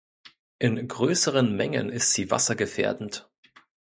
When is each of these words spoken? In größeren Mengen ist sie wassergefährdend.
In 0.57 0.87
größeren 0.87 1.55
Mengen 1.55 1.89
ist 1.91 2.13
sie 2.13 2.31
wassergefährdend. 2.31 3.29